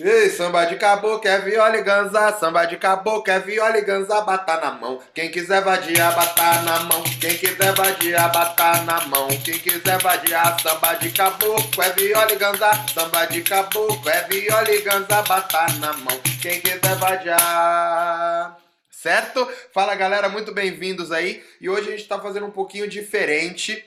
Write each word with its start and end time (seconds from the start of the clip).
Ei, 0.00 0.28
samba 0.28 0.64
de 0.64 0.74
caboclo 0.74 1.30
é 1.30 1.38
viola 1.38 1.76
e 1.78 1.82
ganza, 1.82 2.32
samba 2.32 2.64
de 2.64 2.76
caboclo 2.76 3.32
é 3.32 3.38
viola 3.38 3.78
e 3.78 3.82
ganza, 3.82 4.20
bata 4.22 4.56
na 4.60 4.72
mão. 4.72 5.00
Quem 5.14 5.30
quiser 5.30 5.62
vadiar, 5.62 6.12
bata 6.16 6.62
na 6.62 6.80
mão. 6.80 7.00
Quem 7.20 7.38
quiser 7.38 7.72
vadiar, 7.76 8.32
bata 8.32 8.82
na 8.82 9.06
mão. 9.06 9.28
Quem 9.44 9.56
quiser 9.56 10.02
vadiar, 10.02 10.60
samba 10.60 10.94
de 10.94 11.12
caboclo 11.12 11.80
é 11.80 11.92
viola 11.92 12.32
e 12.32 12.36
ganza, 12.36 12.72
samba 12.92 13.24
de 13.26 13.42
caboclo 13.42 14.10
é 14.10 14.26
viola 14.26 14.68
e 14.68 14.82
ganza, 14.82 15.22
bata 15.22 15.66
na 15.78 15.92
mão. 15.92 16.20
Quem 16.42 16.60
quiser 16.60 16.96
vadiar. 16.96 18.58
Certo? 18.90 19.48
Fala 19.72 19.94
galera, 19.94 20.28
muito 20.28 20.50
bem-vindos 20.50 21.12
aí. 21.12 21.40
E 21.60 21.68
hoje 21.68 21.90
a 21.90 21.96
gente 21.96 22.08
tá 22.08 22.18
fazendo 22.18 22.46
um 22.46 22.50
pouquinho 22.50 22.88
diferente. 22.88 23.84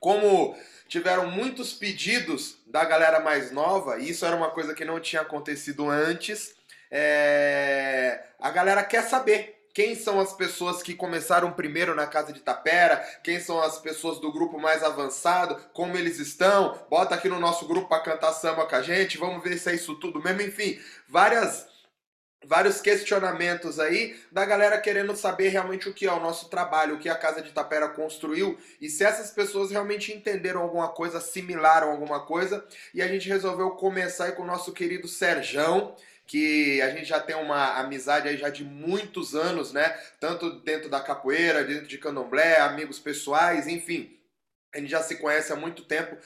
Como 0.00 0.56
tiveram 0.88 1.30
muitos 1.30 1.72
pedidos 1.72 2.56
da 2.66 2.84
galera 2.84 3.20
mais 3.20 3.52
nova, 3.52 3.98
e 3.98 4.10
isso 4.10 4.24
era 4.24 4.34
uma 4.34 4.50
coisa 4.50 4.74
que 4.74 4.84
não 4.84 4.98
tinha 4.98 5.22
acontecido 5.22 5.88
antes. 5.88 6.54
É... 6.90 8.24
A 8.40 8.50
galera 8.50 8.82
quer 8.82 9.02
saber 9.02 9.58
quem 9.74 9.94
são 9.94 10.18
as 10.18 10.32
pessoas 10.32 10.82
que 10.82 10.94
começaram 10.94 11.52
primeiro 11.52 11.94
na 11.94 12.06
casa 12.06 12.32
de 12.32 12.40
Tapera, 12.40 12.96
quem 13.22 13.38
são 13.38 13.62
as 13.62 13.78
pessoas 13.78 14.18
do 14.18 14.32
grupo 14.32 14.58
mais 14.58 14.82
avançado, 14.82 15.56
como 15.72 15.96
eles 15.96 16.18
estão. 16.18 16.76
Bota 16.90 17.14
aqui 17.14 17.28
no 17.28 17.38
nosso 17.38 17.68
grupo 17.68 17.88
para 17.88 18.02
cantar 18.02 18.32
samba 18.32 18.66
com 18.66 18.74
a 18.74 18.82
gente, 18.82 19.18
vamos 19.18 19.42
ver 19.42 19.56
se 19.58 19.70
é 19.70 19.74
isso 19.74 19.94
tudo 19.96 20.20
mesmo. 20.20 20.42
Enfim, 20.42 20.80
várias 21.08 21.68
vários 22.48 22.80
questionamentos 22.80 23.78
aí 23.78 24.18
da 24.32 24.42
galera 24.42 24.80
querendo 24.80 25.14
saber 25.14 25.50
realmente 25.50 25.86
o 25.86 25.92
que 25.92 26.06
é 26.06 26.12
o 26.12 26.18
nosso 26.18 26.48
trabalho, 26.48 26.94
o 26.94 26.98
que 26.98 27.10
a 27.10 27.14
Casa 27.14 27.42
de 27.42 27.52
Tapera 27.52 27.88
construiu 27.90 28.58
e 28.80 28.88
se 28.88 29.04
essas 29.04 29.30
pessoas 29.30 29.70
realmente 29.70 30.12
entenderam 30.14 30.62
alguma 30.62 30.88
coisa, 30.88 31.18
assimilaram 31.18 31.90
alguma 31.90 32.24
coisa. 32.24 32.64
E 32.94 33.02
a 33.02 33.06
gente 33.06 33.28
resolveu 33.28 33.72
começar 33.72 34.24
aí 34.24 34.32
com 34.32 34.44
o 34.44 34.46
nosso 34.46 34.72
querido 34.72 35.06
Serjão, 35.06 35.94
que 36.26 36.80
a 36.80 36.88
gente 36.88 37.04
já 37.04 37.20
tem 37.20 37.36
uma 37.36 37.78
amizade 37.78 38.28
aí 38.28 38.38
já 38.38 38.48
de 38.48 38.64
muitos 38.64 39.34
anos, 39.34 39.72
né? 39.72 39.90
Tanto 40.18 40.60
dentro 40.60 40.88
da 40.88 41.00
capoeira, 41.00 41.64
dentro 41.64 41.86
de 41.86 41.98
candomblé, 41.98 42.60
amigos 42.60 42.98
pessoais, 42.98 43.66
enfim. 43.66 44.16
A 44.74 44.78
gente 44.78 44.90
já 44.90 45.02
se 45.02 45.16
conhece 45.16 45.52
há 45.52 45.56
muito 45.56 45.84
tempo. 45.84 46.16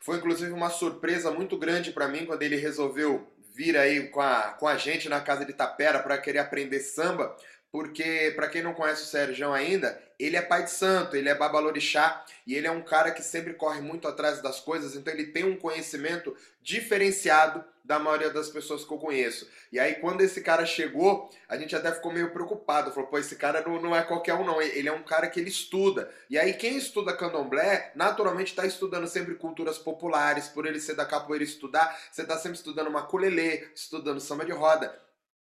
Foi 0.00 0.16
inclusive 0.16 0.50
uma 0.50 0.70
surpresa 0.70 1.30
muito 1.30 1.56
grande 1.56 1.92
para 1.92 2.08
mim 2.08 2.26
quando 2.26 2.42
ele 2.42 2.56
resolveu 2.56 3.28
vir 3.58 3.76
aí 3.76 4.08
com 4.08 4.20
a, 4.20 4.52
com 4.52 4.68
a 4.68 4.76
gente 4.76 5.08
na 5.08 5.20
casa 5.20 5.44
de 5.44 5.52
Tapera 5.52 5.98
para 5.98 6.16
querer 6.16 6.38
aprender 6.38 6.78
samba, 6.78 7.36
porque 7.70 8.32
para 8.34 8.48
quem 8.48 8.62
não 8.62 8.74
conhece 8.74 9.02
o 9.02 9.06
Sérgio 9.06 9.52
ainda, 9.52 10.00
ele 10.18 10.36
é 10.36 10.42
pai 10.42 10.64
de 10.64 10.70
santo, 10.70 11.16
ele 11.16 11.28
é 11.28 11.34
babalorixá 11.34 12.24
e 12.46 12.54
ele 12.54 12.66
é 12.66 12.70
um 12.70 12.82
cara 12.82 13.10
que 13.10 13.22
sempre 13.22 13.54
corre 13.54 13.80
muito 13.80 14.08
atrás 14.08 14.40
das 14.40 14.58
coisas, 14.58 14.96
então 14.96 15.12
ele 15.12 15.26
tem 15.26 15.44
um 15.44 15.56
conhecimento 15.56 16.34
diferenciado 16.62 17.64
da 17.84 17.98
maioria 17.98 18.28
das 18.28 18.50
pessoas 18.50 18.84
que 18.84 18.92
eu 18.92 18.98
conheço. 18.98 19.48
E 19.72 19.78
aí 19.78 19.94
quando 19.94 20.20
esse 20.20 20.42
cara 20.42 20.66
chegou, 20.66 21.30
a 21.48 21.56
gente 21.56 21.74
até 21.74 21.92
ficou 21.92 22.12
meio 22.12 22.30
preocupado, 22.32 22.90
falou, 22.90 23.08
pô, 23.08 23.18
esse 23.18 23.36
cara 23.36 23.62
não, 23.62 23.80
não 23.80 23.96
é 23.96 24.02
qualquer 24.02 24.34
um 24.34 24.44
não, 24.44 24.60
ele 24.60 24.88
é 24.88 24.92
um 24.92 25.02
cara 25.02 25.28
que 25.28 25.40
ele 25.40 25.48
estuda. 25.48 26.10
E 26.28 26.38
aí 26.38 26.52
quem 26.54 26.76
estuda 26.76 27.16
candomblé, 27.16 27.92
naturalmente 27.94 28.48
está 28.48 28.66
estudando 28.66 29.06
sempre 29.06 29.34
culturas 29.34 29.78
populares, 29.78 30.48
por 30.48 30.66
ele 30.66 30.80
ser 30.80 30.94
da 30.94 31.06
capoeira 31.06 31.44
estudar, 31.44 31.98
você 32.10 32.22
está 32.22 32.36
sempre 32.36 32.58
estudando 32.58 32.90
maculelê, 32.90 33.68
estudando 33.74 34.20
samba 34.20 34.44
de 34.44 34.52
roda. 34.52 35.07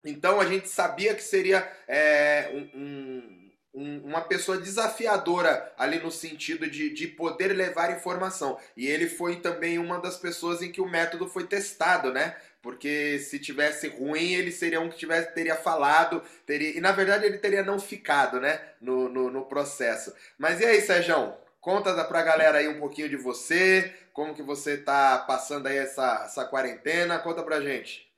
Então 0.05 0.41
a 0.41 0.47
gente 0.47 0.69
sabia 0.69 1.15
que 1.15 1.23
seria 1.23 1.71
é, 1.87 2.51
um, 2.55 2.81
um 2.81 3.41
um, 3.73 4.01
uma 4.01 4.21
pessoa 4.21 4.59
desafiadora 4.59 5.73
ali 5.79 5.99
no 5.99 6.11
sentido 6.11 6.69
de, 6.69 6.91
de 6.91 7.07
poder 7.07 7.53
levar 7.53 7.97
informação. 7.97 8.59
E 8.77 8.87
ele 8.87 9.09
foi 9.09 9.37
também 9.37 9.79
uma 9.79 10.01
das 10.01 10.17
pessoas 10.17 10.63
em 10.63 10.73
que 10.73 10.81
o 10.81 10.89
método 10.89 11.29
foi 11.29 11.47
testado, 11.47 12.13
né? 12.13 12.37
Porque 12.63 13.19
se 13.19 13.39
tivesse 13.39 13.89
ruim, 13.89 14.35
ele 14.35 14.53
seria 14.53 14.81
um 14.81 14.91
que 14.91 14.99
tivesse, 14.99 15.33
teria 15.35 15.57
falado, 15.57 16.23
teria. 16.45 16.77
E 16.77 16.81
na 16.81 16.93
verdade 16.93 17.25
ele 17.25 17.39
teria 17.39 17.63
não 17.63 17.79
ficado, 17.79 18.41
né? 18.41 18.61
No, 18.81 19.09
no, 19.09 19.31
no 19.31 19.47
processo. 19.47 20.13
Mas 20.39 20.61
e 20.61 20.67
aí, 20.67 20.81
Sérgio? 20.81 21.35
Conta 21.61 22.05
pra 22.05 22.23
galera 22.23 22.59
aí 22.59 22.69
um 22.69 22.81
pouquinho 22.81 23.09
de 23.09 23.17
você, 23.17 23.95
como 24.15 24.35
que 24.35 24.43
você 24.43 24.79
tá 24.79 25.19
passando 25.19 25.67
aí 25.67 25.77
essa, 25.77 26.23
essa 26.25 26.45
quarentena. 26.45 27.19
Conta 27.19 27.43
pra 27.43 27.61
gente. 27.61 28.11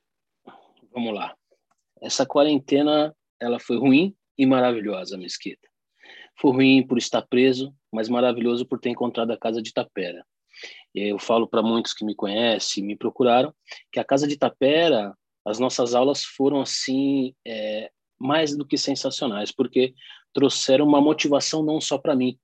Vamos 0.93 1.13
lá. 1.13 1.35
Essa 2.03 2.25
quarentena, 2.25 3.15
ela 3.39 3.59
foi 3.59 3.77
ruim, 3.77 4.13
e 4.37 4.45
maravilhosa, 4.45 5.17
Mesquita. 5.17 5.67
Foi 6.39 6.51
ruim 6.51 6.85
por 6.85 6.97
estar 6.97 7.21
preso, 7.21 7.73
mas 7.91 8.09
maravilhoso 8.09 8.65
por 8.65 8.79
ter 8.79 8.89
encontrado 8.89 9.31
a 9.31 9.37
casa 9.37 9.61
de 9.61 9.71
Tapera. 9.71 10.25
Eu 10.93 11.17
falo 11.17 11.47
para 11.47 11.61
muitos 11.61 11.93
que 11.93 12.05
me 12.05 12.13
conhecem, 12.13 12.83
me 12.83 12.95
procuraram, 12.95 13.53
que 13.91 13.99
a 13.99 14.03
casa 14.03 14.27
de 14.27 14.37
Tapera, 14.37 15.15
as 15.45 15.59
nossas 15.59 15.95
aulas 15.95 16.23
foram 16.23 16.61
assim 16.61 17.33
é, 17.45 17.91
mais 18.19 18.55
do 18.55 18.65
que 18.65 18.77
sensacionais, 18.77 19.51
porque 19.51 19.93
trouxeram 20.33 20.85
uma 20.85 21.01
motivação 21.01 21.63
não 21.63 21.79
só 21.79 21.97
para 21.97 22.15
mim. 22.15 22.37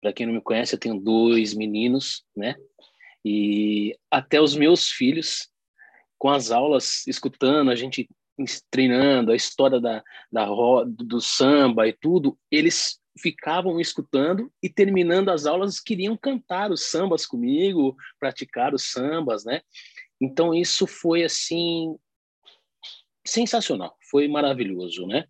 Para 0.00 0.12
quem 0.12 0.26
não 0.26 0.34
me 0.34 0.40
conhece, 0.40 0.74
eu 0.74 0.78
tenho 0.78 1.00
dois 1.00 1.54
meninos, 1.54 2.24
né? 2.36 2.54
E 3.24 3.96
até 4.10 4.40
os 4.40 4.54
meus 4.54 4.88
filhos, 4.90 5.48
com 6.18 6.28
as 6.28 6.50
aulas, 6.50 7.06
escutando, 7.06 7.70
a 7.70 7.74
gente 7.74 8.08
treinando 8.70 9.32
a 9.32 9.36
história 9.36 9.80
da, 9.80 10.02
da 10.30 10.46
do 10.84 11.20
samba 11.20 11.86
e 11.86 11.92
tudo, 11.92 12.38
eles 12.50 12.98
ficavam 13.18 13.80
escutando 13.80 14.50
e 14.62 14.68
terminando 14.68 15.28
as 15.28 15.46
aulas 15.46 15.80
queriam 15.80 16.16
cantar 16.16 16.70
os 16.70 16.90
sambas 16.90 17.24
comigo, 17.24 17.96
praticar 18.18 18.74
os 18.74 18.90
sambas, 18.90 19.44
né? 19.44 19.60
Então 20.20 20.54
isso 20.54 20.86
foi 20.86 21.22
assim 21.22 21.96
sensacional, 23.24 23.96
foi 24.10 24.26
maravilhoso, 24.26 25.06
né? 25.06 25.26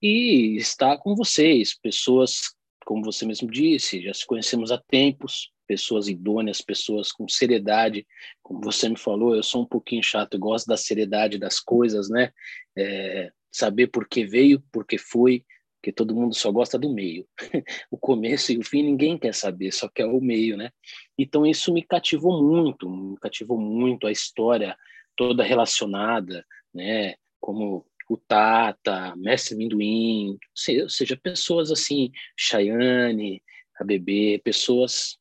E 0.00 0.56
estar 0.56 0.98
com 0.98 1.16
vocês, 1.16 1.76
pessoas 1.78 2.54
como 2.84 3.02
você 3.02 3.26
mesmo 3.26 3.50
disse, 3.50 4.02
já 4.02 4.12
se 4.12 4.26
conhecemos 4.26 4.70
há 4.70 4.78
tempos, 4.78 5.50
pessoas 5.66 6.08
idôneas, 6.08 6.60
pessoas 6.60 7.12
com 7.12 7.28
seriedade. 7.28 8.06
Como 8.42 8.60
você 8.60 8.88
me 8.88 8.98
falou, 8.98 9.34
eu 9.34 9.42
sou 9.42 9.62
um 9.62 9.66
pouquinho 9.66 10.02
chato, 10.02 10.38
gosto 10.38 10.66
da 10.66 10.76
seriedade 10.76 11.38
das 11.38 11.60
coisas, 11.60 12.08
né? 12.08 12.30
É, 12.76 13.30
saber 13.50 13.88
por 13.88 14.08
que 14.08 14.24
veio, 14.24 14.62
por 14.72 14.86
que 14.86 14.98
foi, 14.98 15.44
porque 15.84 15.92
todo 15.92 16.14
mundo 16.14 16.34
só 16.34 16.50
gosta 16.50 16.78
do 16.78 16.92
meio. 16.92 17.26
o 17.90 17.98
começo 17.98 18.52
e 18.52 18.58
o 18.58 18.64
fim 18.64 18.82
ninguém 18.82 19.18
quer 19.18 19.34
saber, 19.34 19.70
só 19.70 19.88
quer 19.88 20.06
o 20.06 20.20
meio, 20.20 20.56
né? 20.56 20.70
Então 21.18 21.44
isso 21.44 21.72
me 21.72 21.82
cativou 21.82 22.42
muito, 22.42 22.88
me 22.88 23.16
cativou 23.18 23.60
muito 23.60 24.06
a 24.06 24.12
história 24.12 24.76
toda 25.14 25.44
relacionada, 25.44 26.44
né? 26.72 27.14
Como 27.38 27.86
o 28.08 28.16
Tata, 28.16 29.14
Mestre 29.16 29.56
Minduim, 29.56 30.38
ou 30.82 30.88
seja, 30.88 31.16
pessoas 31.16 31.70
assim, 31.70 32.10
Chayane, 32.36 33.42
a 33.78 33.84
Bebê, 33.84 34.40
pessoas 34.42 35.18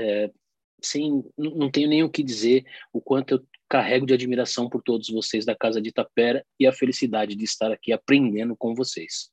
é, 0.00 0.30
sem, 0.82 1.24
não 1.36 1.70
tenho 1.70 1.88
nem 1.88 2.02
o 2.02 2.10
que 2.10 2.22
dizer 2.22 2.64
o 2.92 3.00
quanto 3.00 3.34
eu 3.34 3.46
carrego 3.68 4.06
de 4.06 4.14
admiração 4.14 4.68
por 4.68 4.82
todos 4.82 5.08
vocês 5.08 5.44
da 5.44 5.54
Casa 5.54 5.80
de 5.80 5.90
Itapera 5.90 6.44
e 6.58 6.66
a 6.66 6.72
felicidade 6.72 7.36
de 7.36 7.44
estar 7.44 7.70
aqui 7.70 7.92
aprendendo 7.92 8.56
com 8.56 8.74
vocês. 8.74 9.30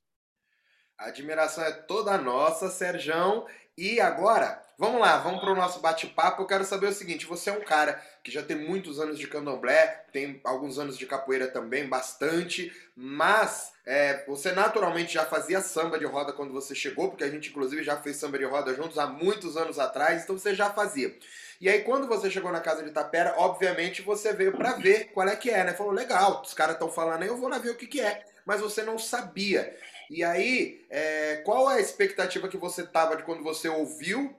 A 0.97 1.07
admiração 1.07 1.63
é 1.63 1.71
toda 1.71 2.17
nossa, 2.17 2.69
Serjão. 2.69 3.45
E 3.77 4.01
agora, 4.01 4.59
vamos 4.75 4.99
lá, 4.99 5.17
vamos 5.17 5.39
para 5.39 5.51
o 5.51 5.55
nosso 5.55 5.79
bate-papo. 5.79 6.41
Eu 6.41 6.47
quero 6.47 6.65
saber 6.65 6.87
o 6.87 6.91
seguinte: 6.91 7.27
você 7.27 7.51
é 7.51 7.53
um 7.53 7.63
cara 7.63 8.01
que 8.23 8.31
já 8.31 8.41
tem 8.41 8.57
muitos 8.57 8.99
anos 8.99 9.19
de 9.19 9.27
candomblé, 9.27 10.03
tem 10.11 10.41
alguns 10.43 10.79
anos 10.79 10.97
de 10.97 11.05
capoeira 11.05 11.47
também, 11.47 11.87
bastante, 11.87 12.75
mas 12.95 13.71
é, 13.85 14.25
você 14.25 14.51
naturalmente 14.51 15.13
já 15.13 15.25
fazia 15.25 15.61
samba 15.61 15.99
de 15.99 16.05
roda 16.05 16.33
quando 16.33 16.51
você 16.51 16.73
chegou, 16.73 17.09
porque 17.09 17.23
a 17.23 17.29
gente 17.29 17.49
inclusive 17.51 17.83
já 17.83 17.95
fez 17.97 18.17
samba 18.17 18.39
de 18.39 18.45
roda 18.45 18.73
juntos 18.73 18.97
há 18.97 19.05
muitos 19.05 19.55
anos 19.55 19.77
atrás, 19.77 20.23
então 20.23 20.35
você 20.35 20.55
já 20.55 20.71
fazia. 20.71 21.15
E 21.61 21.69
aí 21.69 21.83
quando 21.83 22.07
você 22.07 22.31
chegou 22.31 22.51
na 22.51 22.59
casa 22.59 22.81
de 22.83 22.89
Tapera, 22.89 23.35
obviamente 23.37 24.01
você 24.01 24.33
veio 24.33 24.57
para 24.57 24.73
ver 24.73 25.11
qual 25.11 25.27
é 25.27 25.35
que 25.35 25.51
é, 25.51 25.63
né? 25.63 25.73
Falou, 25.73 25.93
legal, 25.93 26.41
os 26.43 26.55
caras 26.55 26.73
estão 26.73 26.89
falando 26.89 27.21
aí, 27.21 27.27
eu 27.27 27.37
vou 27.37 27.47
lá 27.47 27.59
ver 27.59 27.69
o 27.69 27.75
que, 27.75 27.85
que 27.85 28.01
é. 28.01 28.25
Mas 28.43 28.59
você 28.59 28.81
não 28.81 28.97
sabia. 28.97 29.77
E 30.09 30.23
aí, 30.23 30.85
é, 30.89 31.37
qual 31.45 31.69
é 31.69 31.75
a 31.75 31.81
expectativa 31.81 32.47
que 32.47 32.57
você 32.57 32.83
tava 32.85 33.15
de 33.17 33.23
quando 33.23 33.43
você 33.43 33.67
ouviu? 33.67 34.35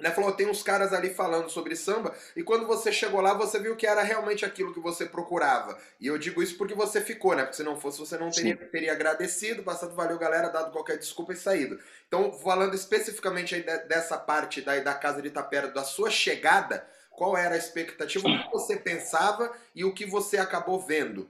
Né, 0.00 0.12
falou, 0.12 0.30
tem 0.30 0.48
uns 0.48 0.62
caras 0.62 0.92
ali 0.92 1.12
falando 1.12 1.50
sobre 1.50 1.74
samba, 1.74 2.14
e 2.36 2.42
quando 2.44 2.68
você 2.68 2.92
chegou 2.92 3.20
lá, 3.20 3.34
você 3.34 3.58
viu 3.58 3.74
que 3.74 3.84
era 3.84 4.00
realmente 4.00 4.44
aquilo 4.44 4.72
que 4.72 4.78
você 4.78 5.04
procurava. 5.04 5.76
E 5.98 6.06
eu 6.06 6.16
digo 6.16 6.40
isso 6.40 6.56
porque 6.56 6.72
você 6.72 7.00
ficou, 7.00 7.34
né? 7.34 7.42
Porque 7.42 7.56
se 7.56 7.64
não 7.64 7.76
fosse, 7.76 7.98
você 7.98 8.16
não 8.16 8.30
teria, 8.30 8.56
teria 8.56 8.92
agradecido, 8.92 9.60
bastante 9.60 9.96
valeu, 9.96 10.16
galera, 10.16 10.50
dado 10.50 10.70
qualquer 10.70 10.98
desculpa 10.98 11.32
e 11.32 11.36
saído. 11.36 11.80
Então, 12.06 12.32
falando 12.32 12.76
especificamente 12.76 13.56
aí 13.56 13.62
dessa 13.88 14.16
parte 14.16 14.62
da, 14.62 14.78
da 14.78 14.94
Casa 14.94 15.20
de 15.20 15.28
Itapera, 15.28 15.66
da 15.66 15.82
sua 15.82 16.10
chegada, 16.10 16.86
qual 17.10 17.36
era 17.36 17.56
a 17.56 17.58
expectativa, 17.58 18.28
o 18.28 18.44
que 18.44 18.50
você 18.52 18.76
pensava 18.76 19.52
e 19.74 19.84
o 19.84 19.92
que 19.92 20.06
você 20.06 20.38
acabou 20.38 20.78
vendo? 20.78 21.28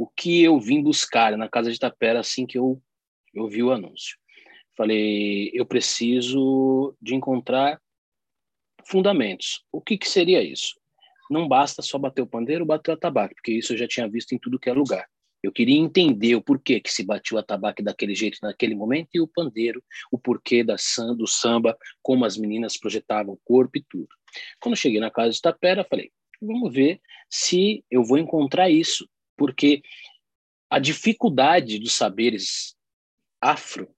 O 0.00 0.06
que 0.06 0.42
eu 0.42 0.58
vim 0.58 0.82
buscar 0.82 1.36
na 1.36 1.48
casa 1.48 1.70
de 1.70 1.78
Tapera 1.78 2.20
assim 2.20 2.46
que 2.46 2.56
eu, 2.56 2.80
eu 3.34 3.48
vi 3.48 3.62
o 3.62 3.72
anúncio. 3.72 4.16
Falei, 4.76 5.50
eu 5.52 5.66
preciso 5.66 6.96
de 7.02 7.14
encontrar 7.14 7.80
fundamentos. 8.86 9.64
O 9.70 9.80
que, 9.80 9.98
que 9.98 10.08
seria 10.08 10.42
isso? 10.42 10.80
não 11.30 11.46
basta 11.46 11.80
só 11.80 11.96
bater 11.96 12.20
o 12.20 12.26
pandeiro, 12.26 12.66
bater 12.66 12.90
o 12.90 12.94
atabaque, 12.94 13.36
porque 13.36 13.52
isso 13.52 13.72
eu 13.72 13.78
já 13.78 13.86
tinha 13.86 14.08
visto 14.08 14.34
em 14.34 14.38
tudo 14.38 14.58
que 14.58 14.68
é 14.68 14.72
lugar. 14.72 15.06
Eu 15.42 15.52
queria 15.52 15.78
entender 15.78 16.34
o 16.34 16.42
porquê 16.42 16.80
que 16.80 16.92
se 16.92 17.04
batia 17.04 17.36
o 17.36 17.40
atabaque 17.40 17.82
daquele 17.82 18.14
jeito 18.14 18.38
naquele 18.42 18.74
momento 18.74 19.08
e 19.14 19.20
o 19.20 19.28
pandeiro, 19.28 19.82
o 20.10 20.18
porquê 20.18 20.64
da 20.64 20.74
do 21.16 21.26
samba, 21.26 21.78
como 22.02 22.24
as 22.24 22.36
meninas 22.36 22.76
projetavam 22.76 23.34
o 23.34 23.40
corpo 23.44 23.78
e 23.78 23.84
tudo. 23.88 24.08
Quando 24.60 24.76
cheguei 24.76 25.00
na 25.00 25.10
casa 25.10 25.30
de 25.30 25.40
Tapera, 25.40 25.86
falei, 25.88 26.10
vamos 26.42 26.74
ver 26.74 27.00
se 27.30 27.82
eu 27.90 28.02
vou 28.02 28.18
encontrar 28.18 28.68
isso, 28.68 29.08
porque 29.40 29.80
a 30.68 30.78
dificuldade 30.78 31.78
dos 31.78 31.94
saberes 31.94 32.76
afro 33.40 33.88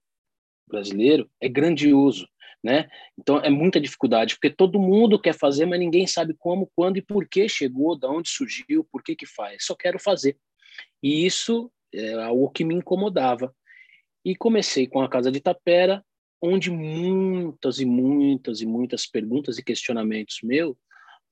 brasileiro 0.65 1.29
é 1.41 1.49
grandioso, 1.49 2.29
né? 2.63 2.89
Então 3.19 3.39
é 3.39 3.49
muita 3.49 3.81
dificuldade, 3.81 4.35
porque 4.35 4.49
todo 4.49 4.79
mundo 4.79 5.19
quer 5.19 5.33
fazer, 5.33 5.65
mas 5.65 5.81
ninguém 5.81 6.07
sabe 6.07 6.33
como, 6.33 6.71
quando 6.73 6.95
e 6.95 7.01
por 7.01 7.27
que 7.27 7.49
chegou, 7.49 7.99
de 7.99 8.07
onde 8.07 8.29
surgiu, 8.29 8.87
por 8.89 9.03
que 9.03 9.17
que 9.17 9.25
faz. 9.25 9.65
Só 9.65 9.75
quero 9.75 9.99
fazer. 9.99 10.37
E 11.03 11.25
isso 11.25 11.69
é 11.93 12.13
algo 12.13 12.49
que 12.49 12.63
me 12.63 12.75
incomodava. 12.75 13.53
E 14.23 14.37
comecei 14.37 14.87
com 14.87 15.01
a 15.01 15.09
Casa 15.09 15.29
de 15.29 15.41
Tapera, 15.41 16.01
onde 16.41 16.71
muitas 16.71 17.79
e 17.81 17.85
muitas 17.85 18.61
e 18.61 18.65
muitas 18.65 19.05
perguntas 19.05 19.57
e 19.57 19.63
questionamentos 19.63 20.37
meus 20.41 20.77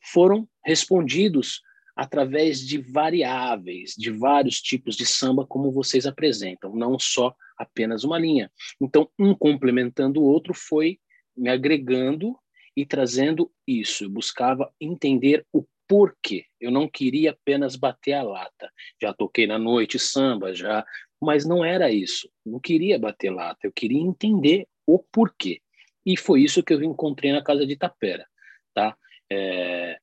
foram 0.01 0.45
respondidos 0.65 1.61
através 2.01 2.59
de 2.59 2.79
variáveis, 2.79 3.93
de 3.95 4.09
vários 4.09 4.59
tipos 4.59 4.95
de 4.95 5.05
samba, 5.05 5.45
como 5.45 5.71
vocês 5.71 6.07
apresentam, 6.07 6.75
não 6.75 6.97
só 6.97 7.31
apenas 7.55 8.03
uma 8.03 8.17
linha. 8.17 8.51
Então, 8.81 9.07
um 9.19 9.35
complementando 9.35 10.19
o 10.19 10.23
outro 10.23 10.51
foi 10.51 10.97
me 11.37 11.47
agregando 11.47 12.35
e 12.75 12.87
trazendo 12.87 13.51
isso. 13.67 14.05
Eu 14.05 14.09
buscava 14.09 14.73
entender 14.81 15.45
o 15.53 15.63
porquê. 15.87 16.45
Eu 16.59 16.71
não 16.71 16.89
queria 16.89 17.31
apenas 17.31 17.75
bater 17.75 18.13
a 18.13 18.23
lata. 18.23 18.71
Já 18.99 19.13
toquei 19.13 19.45
na 19.45 19.59
noite 19.59 19.99
samba, 19.99 20.55
já, 20.55 20.83
mas 21.21 21.45
não 21.45 21.63
era 21.63 21.91
isso. 21.91 22.27
Não 22.43 22.59
queria 22.59 22.97
bater 22.97 23.29
lata, 23.29 23.59
eu 23.63 23.71
queria 23.71 24.01
entender 24.01 24.67
o 24.87 24.97
porquê. 24.97 25.61
E 26.03 26.17
foi 26.17 26.41
isso 26.41 26.63
que 26.63 26.73
eu 26.73 26.81
encontrei 26.81 27.31
na 27.31 27.43
casa 27.43 27.63
de 27.63 27.75
Tapera, 27.75 28.25
tá? 28.73 28.97
É, 29.31 29.99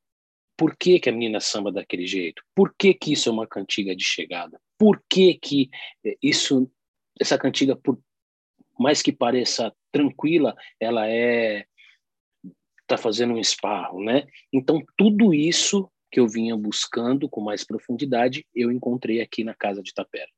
por 0.59 0.77
que, 0.77 0.99
que 0.99 1.09
a 1.09 1.13
menina 1.13 1.39
samba 1.39 1.71
daquele 1.71 2.05
jeito? 2.05 2.43
Por 2.53 2.75
que, 2.77 2.93
que 2.93 3.13
isso 3.13 3.29
é 3.29 3.33
uma 3.33 3.47
cantiga 3.47 3.95
de 3.95 4.03
chegada? 4.03 4.61
Por 4.77 5.01
que, 5.09 5.35
que 5.35 5.71
é, 6.05 6.17
isso, 6.21 6.69
essa 7.19 7.39
cantiga, 7.39 7.77
por 7.77 7.97
mais 8.77 9.01
que 9.01 9.13
pareça 9.13 9.73
tranquila, 9.93 10.55
ela 10.81 11.09
é 11.09 11.65
está 12.83 12.97
fazendo 12.97 13.35
um 13.35 13.39
esparro, 13.39 14.03
né? 14.03 14.27
Então 14.53 14.83
tudo 14.97 15.35
isso 15.35 15.91
que 16.11 16.19
eu 16.19 16.27
vinha 16.27 16.57
buscando 16.57 17.29
com 17.29 17.41
mais 17.41 17.63
profundidade, 17.63 18.47
eu 18.55 18.73
encontrei 18.73 19.21
aqui 19.21 19.45
na 19.45 19.55
casa 19.55 19.83
de 19.83 19.93
Tapera. 19.93 20.31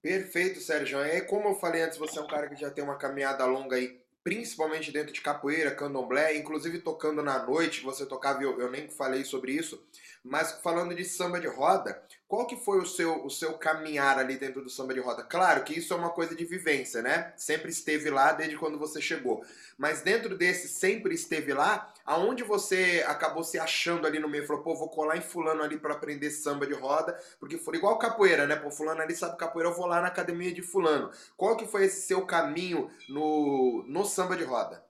Perfeito, 0.00 0.60
Sérgio. 0.60 0.98
Aí, 0.98 1.22
como 1.22 1.48
eu 1.48 1.54
falei 1.56 1.82
antes, 1.82 1.98
você 1.98 2.18
é 2.18 2.22
um 2.22 2.26
cara 2.26 2.48
que 2.48 2.60
já 2.60 2.70
tem 2.70 2.84
uma 2.84 2.96
caminhada 2.96 3.44
longa 3.46 3.76
aí 3.76 4.03
principalmente 4.24 4.90
dentro 4.90 5.12
de 5.12 5.20
capoeira, 5.20 5.74
candomblé, 5.74 6.34
inclusive 6.38 6.78
tocando 6.78 7.22
na 7.22 7.44
noite, 7.44 7.82
você 7.82 8.06
tocava, 8.06 8.42
eu, 8.42 8.58
eu 8.58 8.70
nem 8.70 8.88
falei 8.88 9.22
sobre 9.22 9.52
isso, 9.52 9.86
mas 10.24 10.52
falando 10.62 10.94
de 10.94 11.04
samba 11.04 11.38
de 11.38 11.46
roda, 11.46 12.02
qual 12.26 12.46
que 12.46 12.56
foi 12.56 12.80
o 12.80 12.86
seu, 12.86 13.24
o 13.24 13.30
seu 13.30 13.58
caminhar 13.58 14.18
ali 14.18 14.36
dentro 14.36 14.62
do 14.62 14.70
samba 14.70 14.94
de 14.94 15.00
roda? 15.00 15.22
Claro 15.22 15.62
que 15.62 15.78
isso 15.78 15.92
é 15.92 15.96
uma 15.96 16.10
coisa 16.10 16.34
de 16.34 16.44
vivência, 16.44 17.02
né? 17.02 17.32
Sempre 17.36 17.70
esteve 17.70 18.10
lá 18.10 18.32
desde 18.32 18.56
quando 18.56 18.78
você 18.78 19.00
chegou. 19.00 19.44
Mas 19.76 20.02
dentro 20.02 20.36
desse 20.36 20.66
sempre 20.66 21.14
esteve 21.14 21.52
lá, 21.52 21.92
aonde 22.04 22.42
você 22.42 23.04
acabou 23.06 23.44
se 23.44 23.58
achando 23.58 24.06
ali 24.06 24.18
no 24.18 24.28
meio? 24.28 24.46
Falou, 24.46 24.62
pô, 24.62 24.74
vou 24.74 24.88
colar 24.88 25.16
em 25.16 25.20
fulano 25.20 25.62
ali 25.62 25.78
para 25.78 25.94
aprender 25.94 26.30
samba 26.30 26.66
de 26.66 26.72
roda, 26.72 27.12
porque 27.38 27.58
foi 27.58 27.76
igual 27.76 27.98
capoeira, 27.98 28.46
né? 28.46 28.56
Pô, 28.56 28.70
fulano 28.70 29.02
ali 29.02 29.14
sabe 29.14 29.36
capoeira, 29.36 29.70
eu 29.70 29.74
vou 29.74 29.86
lá 29.86 30.00
na 30.00 30.08
academia 30.08 30.52
de 30.52 30.62
fulano. 30.62 31.10
Qual 31.36 31.56
que 31.56 31.66
foi 31.66 31.84
esse 31.84 32.06
seu 32.06 32.24
caminho 32.26 32.90
no, 33.08 33.84
no 33.86 34.04
samba 34.04 34.36
de 34.36 34.44
roda? 34.44 34.82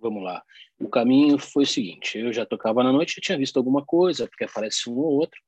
Vamos 0.00 0.22
lá. 0.22 0.42
O 0.78 0.88
caminho 0.88 1.38
foi 1.38 1.64
o 1.64 1.66
seguinte: 1.66 2.18
eu 2.18 2.32
já 2.32 2.46
tocava 2.46 2.82
na 2.84 2.92
noite, 2.92 3.18
eu 3.18 3.22
tinha 3.22 3.38
visto 3.38 3.56
alguma 3.56 3.84
coisa, 3.84 4.28
porque 4.28 4.44
aparece 4.44 4.88
um 4.88 4.96
ou 4.96 5.12
outro. 5.12 5.40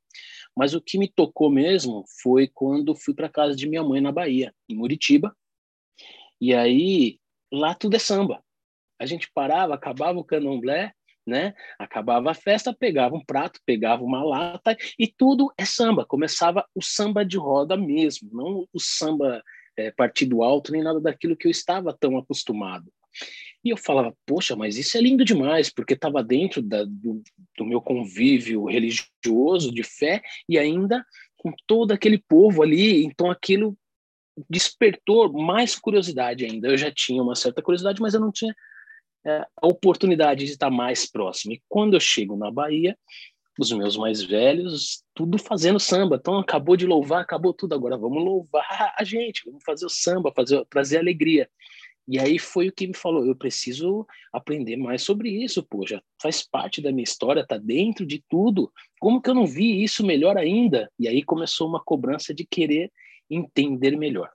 Mas 0.60 0.74
o 0.74 0.80
que 0.82 0.98
me 0.98 1.08
tocou 1.08 1.48
mesmo 1.48 2.04
foi 2.22 2.46
quando 2.46 2.94
fui 2.94 3.14
para 3.14 3.30
casa 3.30 3.56
de 3.56 3.66
minha 3.66 3.82
mãe 3.82 3.98
na 3.98 4.12
Bahia, 4.12 4.54
em 4.68 4.76
Muritiba. 4.76 5.34
E 6.38 6.52
aí 6.52 7.18
lá 7.50 7.74
tudo 7.74 7.96
é 7.96 7.98
samba. 7.98 8.44
A 9.00 9.06
gente 9.06 9.30
parava, 9.32 9.74
acabava 9.74 10.18
o 10.18 10.24
candomblé, 10.24 10.92
né? 11.26 11.54
Acabava 11.78 12.30
a 12.30 12.34
festa, 12.34 12.76
pegava 12.78 13.16
um 13.16 13.24
prato, 13.24 13.58
pegava 13.64 14.04
uma 14.04 14.22
lata 14.22 14.76
e 14.98 15.06
tudo 15.06 15.50
é 15.56 15.64
samba. 15.64 16.04
Começava 16.04 16.62
o 16.74 16.82
samba 16.82 17.24
de 17.24 17.38
roda 17.38 17.74
mesmo, 17.74 18.28
não 18.30 18.68
o 18.70 18.78
samba 18.78 19.42
é, 19.78 19.90
partido 19.90 20.42
alto 20.42 20.72
nem 20.72 20.82
nada 20.82 21.00
daquilo 21.00 21.38
que 21.38 21.46
eu 21.46 21.50
estava 21.50 21.96
tão 21.98 22.18
acostumado. 22.18 22.92
E 23.64 23.70
eu 23.70 23.76
falava, 23.76 24.14
poxa, 24.26 24.56
mas 24.56 24.78
isso 24.78 24.96
é 24.96 25.00
lindo 25.00 25.24
demais, 25.24 25.70
porque 25.70 25.94
estava 25.94 26.22
dentro 26.22 26.62
da, 26.62 26.84
do, 26.84 27.22
do, 27.58 27.64
meu 27.64 27.80
convívio 27.80 28.64
religioso, 28.64 29.72
de 29.72 29.82
fé, 29.82 30.22
e 30.48 30.58
ainda 30.58 31.04
com 31.36 31.52
todo 31.66 31.92
aquele 31.92 32.18
povo 32.18 32.62
ali, 32.62 33.04
então 33.04 33.30
aquilo 33.30 33.76
despertou 34.48 35.32
mais 35.32 35.78
curiosidade 35.78 36.44
ainda. 36.44 36.68
Eu 36.68 36.76
já 36.76 36.90
tinha 36.90 37.22
uma 37.22 37.34
certa 37.34 37.62
curiosidade, 37.62 38.00
mas 38.00 38.14
eu 38.14 38.20
não 38.20 38.32
tinha 38.32 38.54
é, 39.24 39.44
a 39.60 39.66
oportunidade 39.66 40.44
de 40.44 40.52
estar 40.52 40.70
mais 40.70 41.10
próximo. 41.10 41.52
E 41.52 41.62
quando 41.68 41.94
eu 41.94 42.00
chego 42.00 42.36
na 42.36 42.50
Bahia, 42.50 42.96
os 43.58 43.72
meus 43.72 43.96
mais 43.96 44.22
velhos, 44.22 45.04
tudo 45.14 45.36
fazendo 45.36 45.78
samba. 45.78 46.16
Então 46.16 46.38
acabou 46.38 46.76
de 46.76 46.86
louvar, 46.86 47.20
acabou 47.20 47.52
tudo. 47.52 47.74
Agora 47.74 47.96
vamos 47.96 48.22
louvar 48.24 48.94
a 48.96 49.04
gente, 49.04 49.42
vamos 49.44 49.62
fazer 49.64 49.84
o 49.84 49.90
samba, 49.90 50.32
fazer, 50.34 50.64
trazer 50.66 50.98
alegria. 50.98 51.48
E 52.10 52.18
aí 52.18 52.40
foi 52.40 52.66
o 52.66 52.72
que 52.72 52.88
me 52.88 52.96
falou, 52.96 53.24
eu 53.24 53.36
preciso 53.36 54.04
aprender 54.32 54.76
mais 54.76 55.00
sobre 55.00 55.30
isso, 55.30 55.62
poxa, 55.62 56.02
faz 56.20 56.42
parte 56.42 56.82
da 56.82 56.90
minha 56.90 57.04
história, 57.04 57.46
tá 57.46 57.56
dentro 57.56 58.04
de 58.04 58.20
tudo. 58.28 58.72
Como 58.98 59.22
que 59.22 59.30
eu 59.30 59.34
não 59.34 59.46
vi 59.46 59.80
isso 59.84 60.04
melhor 60.04 60.36
ainda? 60.36 60.90
E 60.98 61.06
aí 61.06 61.22
começou 61.22 61.68
uma 61.68 61.80
cobrança 61.80 62.34
de 62.34 62.44
querer 62.44 62.90
entender 63.30 63.96
melhor. 63.96 64.28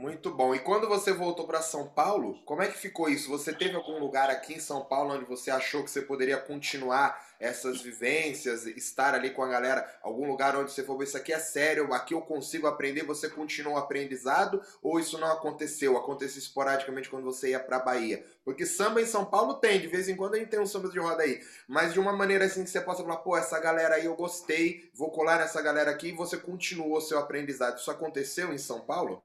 Muito 0.00 0.30
bom. 0.30 0.54
E 0.54 0.58
quando 0.58 0.88
você 0.88 1.12
voltou 1.12 1.46
para 1.46 1.60
São 1.60 1.86
Paulo, 1.86 2.40
como 2.46 2.62
é 2.62 2.68
que 2.68 2.78
ficou 2.78 3.06
isso? 3.06 3.28
Você 3.28 3.52
teve 3.52 3.76
algum 3.76 3.98
lugar 3.98 4.30
aqui 4.30 4.54
em 4.54 4.58
São 4.58 4.82
Paulo 4.82 5.12
onde 5.12 5.26
você 5.26 5.50
achou 5.50 5.84
que 5.84 5.90
você 5.90 6.00
poderia 6.00 6.38
continuar 6.38 7.22
essas 7.38 7.82
vivências, 7.82 8.64
estar 8.64 9.14
ali 9.14 9.28
com 9.28 9.42
a 9.42 9.48
galera? 9.48 9.86
Algum 10.02 10.26
lugar 10.26 10.56
onde 10.56 10.72
você 10.72 10.82
falou, 10.82 11.02
isso 11.02 11.18
aqui 11.18 11.34
é 11.34 11.38
sério, 11.38 11.92
aqui 11.92 12.14
eu 12.14 12.22
consigo 12.22 12.66
aprender, 12.66 13.04
você 13.04 13.28
continuou 13.28 13.76
aprendizado? 13.76 14.62
Ou 14.82 14.98
isso 14.98 15.18
não 15.18 15.30
aconteceu? 15.30 15.98
Aconteceu 15.98 16.38
esporadicamente 16.38 17.10
quando 17.10 17.24
você 17.24 17.50
ia 17.50 17.60
para 17.60 17.78
Bahia? 17.78 18.24
Porque 18.42 18.64
samba 18.64 19.02
em 19.02 19.06
São 19.06 19.26
Paulo 19.26 19.56
tem, 19.56 19.82
de 19.82 19.86
vez 19.86 20.08
em 20.08 20.16
quando 20.16 20.34
a 20.34 20.38
gente 20.38 20.48
tem 20.48 20.60
um 20.60 20.66
samba 20.66 20.88
de 20.88 20.98
roda 20.98 21.24
aí. 21.24 21.42
Mas 21.68 21.92
de 21.92 22.00
uma 22.00 22.14
maneira 22.14 22.46
assim 22.46 22.64
que 22.64 22.70
você 22.70 22.80
possa 22.80 23.02
falar, 23.02 23.18
pô, 23.18 23.36
essa 23.36 23.60
galera 23.60 23.96
aí 23.96 24.06
eu 24.06 24.16
gostei, 24.16 24.90
vou 24.94 25.10
colar 25.10 25.40
nessa 25.40 25.60
galera 25.60 25.90
aqui 25.90 26.08
e 26.08 26.12
você 26.12 26.38
continuou 26.38 27.02
seu 27.02 27.18
aprendizado. 27.18 27.76
Isso 27.76 27.90
aconteceu 27.90 28.50
em 28.50 28.56
São 28.56 28.80
Paulo? 28.80 29.22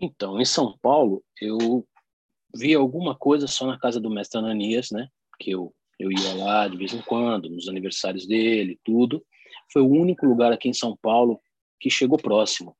Então, 0.00 0.40
em 0.40 0.44
São 0.44 0.76
Paulo, 0.78 1.24
eu 1.40 1.86
vi 2.54 2.74
alguma 2.74 3.14
coisa 3.14 3.46
só 3.46 3.66
na 3.66 3.78
casa 3.78 4.00
do 4.00 4.10
mestre 4.10 4.38
Ananias, 4.38 4.90
né? 4.90 5.08
Que 5.38 5.52
eu, 5.52 5.74
eu 5.98 6.10
ia 6.10 6.34
lá 6.34 6.68
de 6.68 6.76
vez 6.76 6.92
em 6.92 7.00
quando, 7.02 7.48
nos 7.48 7.68
aniversários 7.68 8.26
dele, 8.26 8.78
tudo. 8.84 9.24
Foi 9.72 9.82
o 9.82 9.88
único 9.88 10.26
lugar 10.26 10.52
aqui 10.52 10.68
em 10.68 10.74
São 10.74 10.96
Paulo 10.96 11.40
que 11.80 11.90
chegou 11.90 12.18
próximo. 12.18 12.76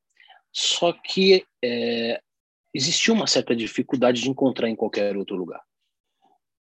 Só 0.53 0.93
que 0.93 1.45
é, 1.63 2.21
existia 2.73 3.13
uma 3.13 3.27
certa 3.27 3.55
dificuldade 3.55 4.21
de 4.21 4.31
encontrar 4.31 4.69
em 4.69 4.77
qualquer 4.77 5.17
outro 5.17 5.37
lugar. 5.37 5.61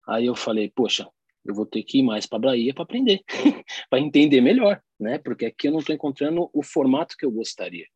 Aí 0.08 0.26
eu 0.26 0.34
falei, 0.34 0.70
poxa, 0.74 1.08
eu 1.44 1.54
vou 1.54 1.66
ter 1.66 1.82
que 1.82 1.98
ir 1.98 2.02
mais 2.02 2.26
para 2.26 2.38
Bahia 2.38 2.74
para 2.74 2.84
aprender, 2.84 3.22
para 3.88 4.00
entender 4.00 4.40
melhor, 4.40 4.80
né? 4.98 5.18
Porque 5.18 5.46
aqui 5.46 5.68
eu 5.68 5.72
não 5.72 5.80
estou 5.80 5.94
encontrando 5.94 6.50
o 6.52 6.62
formato 6.62 7.16
que 7.16 7.24
eu 7.24 7.30
gostaria 7.30 7.86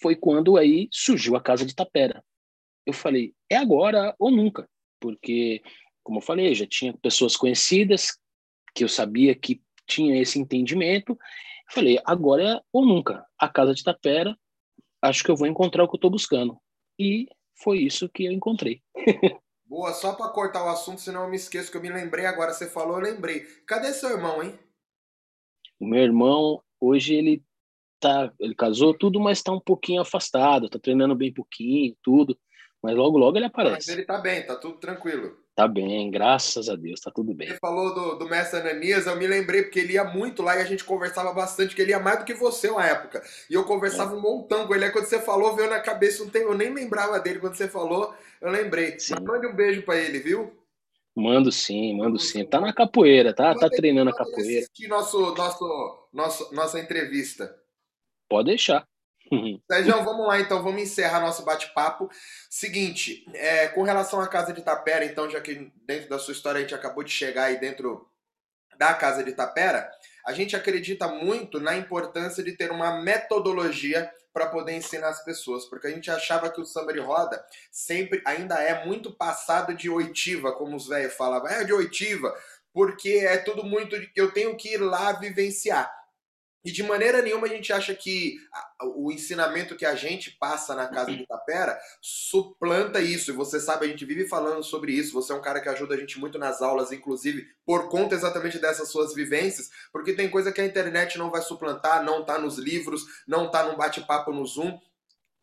foi 0.00 0.16
quando 0.16 0.56
aí 0.56 0.88
surgiu 0.90 1.36
a 1.36 1.40
Casa 1.40 1.64
de 1.64 1.74
Tapera. 1.74 2.24
Eu 2.86 2.92
falei, 2.92 3.34
é 3.50 3.56
agora 3.56 4.14
ou 4.18 4.30
nunca, 4.30 4.68
porque, 5.00 5.62
como 6.02 6.18
eu 6.18 6.22
falei, 6.22 6.54
já 6.54 6.66
tinha 6.66 6.96
pessoas 6.98 7.36
conhecidas 7.36 8.18
que 8.74 8.84
eu 8.84 8.88
sabia 8.88 9.34
que 9.34 9.62
tinha 9.86 10.20
esse 10.20 10.38
entendimento. 10.38 11.12
Eu 11.12 11.74
falei, 11.74 11.98
agora 12.04 12.42
é 12.42 12.60
ou 12.72 12.84
nunca. 12.84 13.24
A 13.38 13.48
Casa 13.48 13.74
de 13.74 13.82
Tapera, 13.82 14.36
acho 15.00 15.22
que 15.22 15.30
eu 15.30 15.36
vou 15.36 15.46
encontrar 15.46 15.84
o 15.84 15.88
que 15.88 15.94
eu 15.94 15.98
estou 15.98 16.10
buscando. 16.10 16.58
E 16.98 17.26
foi 17.62 17.78
isso 17.78 18.08
que 18.08 18.24
eu 18.24 18.32
encontrei. 18.32 18.82
Boa, 19.66 19.92
só 19.92 20.12
para 20.12 20.28
cortar 20.28 20.64
o 20.64 20.68
assunto, 20.68 21.00
senão 21.00 21.24
eu 21.24 21.30
me 21.30 21.36
esqueço 21.36 21.70
que 21.70 21.76
eu 21.76 21.82
me 21.82 21.88
lembrei 21.88 22.26
agora. 22.26 22.52
Você 22.52 22.68
falou, 22.68 22.98
eu 22.98 23.02
lembrei. 23.02 23.40
Cadê 23.66 23.92
seu 23.92 24.10
irmão, 24.10 24.42
hein? 24.42 24.58
O 25.80 25.86
meu 25.86 26.02
irmão, 26.02 26.62
hoje 26.78 27.14
ele 27.14 27.42
tá, 28.04 28.30
ele 28.38 28.54
casou 28.54 28.92
tudo, 28.92 29.18
mas 29.18 29.38
está 29.38 29.50
um 29.50 29.60
pouquinho 29.60 30.02
afastado, 30.02 30.66
está 30.66 30.78
treinando 30.78 31.14
bem 31.14 31.32
pouquinho, 31.32 31.96
tudo. 32.02 32.38
Mas 32.82 32.94
logo, 32.94 33.16
logo 33.16 33.38
ele 33.38 33.46
Mas 33.46 33.50
aparece. 33.52 33.90
ele 33.90 34.04
tá 34.04 34.18
bem, 34.18 34.44
tá 34.44 34.56
tudo 34.56 34.74
tranquilo. 34.74 35.38
Tá 35.56 35.66
bem, 35.66 36.10
graças 36.10 36.68
a 36.68 36.76
Deus, 36.76 37.00
tá 37.00 37.10
tudo 37.10 37.28
Você 37.32 37.38
bem. 37.38 37.56
falou 37.60 37.94
do, 37.94 38.16
do 38.18 38.28
mestre 38.28 38.60
Ananias, 38.60 39.06
eu 39.06 39.16
me 39.16 39.26
lembrei 39.26 39.62
porque 39.62 39.78
ele 39.78 39.94
ia 39.94 40.04
muito 40.04 40.42
lá 40.42 40.56
e 40.56 40.60
a 40.60 40.64
gente 40.64 40.84
conversava 40.84 41.32
bastante, 41.32 41.74
que 41.74 41.80
ele 41.80 41.92
ia 41.92 41.98
mais 42.00 42.18
do 42.18 42.24
que 42.26 42.34
você 42.34 42.68
uma 42.68 42.84
época. 42.84 43.22
E 43.48 43.54
eu 43.54 43.64
conversava 43.64 44.14
um 44.14 44.20
montão 44.20 44.66
com 44.66 44.74
ele. 44.74 44.84
Aí 44.84 44.90
quando 44.90 45.06
você 45.06 45.18
falou, 45.20 45.54
veio 45.56 45.70
na 45.70 45.80
cabeça 45.80 46.22
um 46.24 46.28
tempo, 46.28 46.48
eu 46.48 46.58
nem 46.58 46.74
lembrava 46.74 47.18
dele. 47.20 47.38
Quando 47.38 47.54
você 47.54 47.68
falou, 47.68 48.12
eu 48.40 48.50
lembrei. 48.50 48.98
Sim. 48.98 49.14
Mas 49.14 49.24
mande 49.24 49.46
um 49.46 49.54
beijo 49.54 49.82
pra 49.82 49.96
ele, 49.96 50.18
viu? 50.18 50.52
Mando 51.16 51.52
sim, 51.52 51.96
mando 51.96 52.18
sim. 52.18 52.44
Tá 52.44 52.60
na 52.60 52.72
capoeira, 52.72 53.32
tá? 53.32 53.54
Tá 53.54 53.66
Manda 53.66 53.70
treinando 53.70 54.10
a 54.10 54.14
capoeira. 54.14 54.58
assistir 54.58 54.88
nosso, 54.88 55.34
nosso, 55.36 56.08
nosso, 56.12 56.54
nossa 56.54 56.80
entrevista. 56.80 57.56
Pode 58.28 58.48
deixar. 58.48 58.86
Sérgio, 59.70 60.04
vamos 60.04 60.26
lá 60.26 60.38
então, 60.38 60.62
vamos 60.62 60.82
encerrar 60.82 61.20
nosso 61.20 61.44
bate-papo. 61.44 62.08
Seguinte, 62.50 63.24
é, 63.34 63.68
com 63.68 63.82
relação 63.82 64.20
à 64.20 64.28
Casa 64.28 64.52
de 64.52 64.62
Tapera, 64.62 65.04
então, 65.04 65.28
já 65.30 65.40
que 65.40 65.72
dentro 65.86 66.08
da 66.08 66.18
sua 66.18 66.32
história 66.32 66.58
a 66.58 66.60
gente 66.60 66.74
acabou 66.74 67.02
de 67.02 67.10
chegar 67.10 67.44
aí 67.44 67.58
dentro 67.58 68.08
da 68.76 68.92
Casa 68.94 69.22
de 69.24 69.32
Tapera, 69.32 69.90
a 70.26 70.32
gente 70.32 70.56
acredita 70.56 71.08
muito 71.08 71.60
na 71.60 71.76
importância 71.76 72.42
de 72.42 72.52
ter 72.52 72.70
uma 72.70 73.00
metodologia 73.00 74.10
para 74.32 74.46
poder 74.46 74.72
ensinar 74.72 75.08
as 75.08 75.24
pessoas, 75.24 75.64
porque 75.66 75.86
a 75.86 75.90
gente 75.90 76.10
achava 76.10 76.50
que 76.50 76.60
o 76.60 76.64
samba 76.64 76.92
de 76.92 76.98
roda 76.98 77.42
sempre 77.70 78.20
ainda 78.26 78.60
é 78.60 78.84
muito 78.84 79.12
passado 79.12 79.72
de 79.74 79.88
oitiva, 79.88 80.52
como 80.52 80.76
os 80.76 80.88
velhos 80.88 81.14
falavam, 81.14 81.48
é 81.48 81.62
de 81.62 81.72
oitiva, 81.72 82.34
porque 82.72 83.10
é 83.24 83.38
tudo 83.38 83.64
muito 83.64 83.96
eu 84.16 84.32
tenho 84.32 84.56
que 84.56 84.74
ir 84.74 84.78
lá 84.78 85.12
vivenciar. 85.12 85.88
E 86.64 86.72
de 86.72 86.82
maneira 86.82 87.20
nenhuma 87.20 87.46
a 87.46 87.50
gente 87.50 87.72
acha 87.72 87.94
que 87.94 88.38
o 88.96 89.12
ensinamento 89.12 89.76
que 89.76 89.84
a 89.84 89.94
gente 89.94 90.30
passa 90.30 90.74
na 90.74 90.86
casa 90.88 91.14
de 91.14 91.26
Tapera 91.26 91.78
suplanta 92.00 93.00
isso. 93.00 93.30
E 93.30 93.34
você 93.34 93.60
sabe, 93.60 93.84
a 93.84 93.88
gente 93.88 94.04
vive 94.04 94.26
falando 94.26 94.62
sobre 94.62 94.92
isso. 94.92 95.12
Você 95.12 95.32
é 95.32 95.36
um 95.36 95.42
cara 95.42 95.60
que 95.60 95.68
ajuda 95.68 95.94
a 95.94 95.98
gente 95.98 96.18
muito 96.18 96.38
nas 96.38 96.62
aulas, 96.62 96.90
inclusive 96.90 97.46
por 97.66 97.88
conta 97.90 98.14
exatamente 98.14 98.58
dessas 98.58 98.88
suas 98.88 99.14
vivências, 99.14 99.70
porque 99.92 100.14
tem 100.14 100.30
coisa 100.30 100.52
que 100.52 100.60
a 100.60 100.66
internet 100.66 101.18
não 101.18 101.30
vai 101.30 101.42
suplantar, 101.42 102.02
não 102.02 102.24
tá 102.24 102.38
nos 102.38 102.56
livros, 102.56 103.02
não 103.26 103.50
tá 103.50 103.64
num 103.64 103.76
bate-papo 103.76 104.32
no 104.32 104.46
Zoom. 104.46 104.78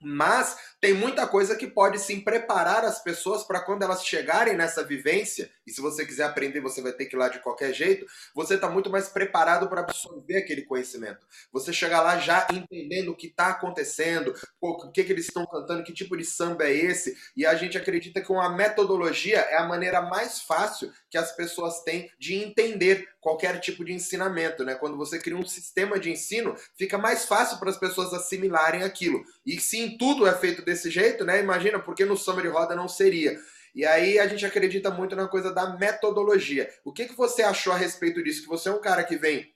Mas 0.02 0.58
tem 0.80 0.94
muita 0.94 1.28
coisa 1.28 1.56
que 1.56 1.68
pode 1.68 2.00
sim 2.00 2.22
preparar 2.22 2.84
as 2.84 3.04
pessoas 3.04 3.44
para 3.44 3.60
quando 3.60 3.84
elas 3.84 4.04
chegarem 4.04 4.56
nessa 4.56 4.84
vivência, 4.84 5.52
e 5.66 5.72
se 5.72 5.80
você 5.80 6.06
quiser 6.06 6.24
aprender, 6.24 6.60
você 6.60 6.82
vai 6.82 6.92
ter 6.92 7.06
que 7.06 7.16
ir 7.16 7.20
lá 7.20 7.30
de 7.30 7.40
qualquer 7.40 7.72
jeito, 7.72 8.06
você 8.34 8.56
está 8.56 8.68
muito 8.68 8.90
mais 8.90 9.08
preparado 9.08 9.70
para 9.70 9.82
absorver 9.82 10.38
aquele 10.38 10.64
conhecimento. 10.64 11.26
Você 11.52 11.72
chegar 11.72 12.02
lá 12.02 12.18
já 12.18 12.48
entendendo 12.52 13.10
o 13.10 13.16
que 13.16 13.28
está 13.28 13.50
acontecendo, 13.50 14.34
o 14.60 14.92
que, 14.92 15.04
que 15.04 15.12
eles 15.12 15.28
estão 15.28 15.46
cantando, 15.46 15.84
que 15.84 15.94
tipo 15.94 16.18
de 16.18 16.26
samba 16.26 16.66
é 16.66 16.74
esse, 16.74 17.16
e 17.36 17.46
a 17.46 17.54
gente 17.54 17.78
acredita 17.78 18.22
que 18.22 18.32
uma 18.32 18.50
metodologia 18.50 19.38
é 19.38 19.58
a 19.58 19.68
maneira 19.68 20.02
mais 20.02 20.42
fácil 20.42 20.92
que 21.10 21.18
as 21.18 21.32
pessoas 21.36 21.84
têm 21.84 22.10
de 22.18 22.34
entender 22.36 23.08
qualquer 23.20 23.60
tipo 23.60 23.86
de 23.86 23.94
ensinamento, 23.94 24.66
né? 24.66 24.74
Quando 24.74 24.98
você 24.98 25.20
cria 25.20 25.38
um 25.38 25.46
sistema 25.46 26.00
de 26.00 26.10
ensino, 26.10 26.56
fica 26.76 26.98
mais 26.98 27.26
fácil 27.26 27.60
para 27.60 27.70
as 27.70 27.78
pessoas 27.78 28.12
assimilarem 28.14 28.82
aquilo. 28.82 29.24
E 29.46 29.60
se 29.60 29.91
tudo 29.98 30.28
é 30.28 30.34
feito 30.34 30.64
desse 30.64 30.90
jeito, 30.90 31.24
né? 31.24 31.40
Imagina, 31.40 31.80
porque 31.80 32.06
no 32.06 32.18
samba 32.18 32.42
de 32.42 32.48
roda 32.48 32.76
não 32.76 32.88
seria. 32.88 33.38
E 33.74 33.86
aí 33.86 34.20
a 34.20 34.28
gente 34.28 34.46
acredita 34.46 34.92
muito 34.92 35.16
na 35.16 35.28
coisa 35.28 35.54
da 35.54 35.78
metodologia. 35.78 36.70
O 36.84 36.92
que, 36.92 37.06
que 37.06 37.16
você 37.16 37.42
achou 37.42 37.72
a 37.72 37.78
respeito 37.78 38.22
disso? 38.24 38.44
Que 38.44 38.50
você 38.50 38.70
é 38.70 38.72
um 38.72 38.82
cara 38.82 39.04
que 39.04 39.16
vem 39.16 39.54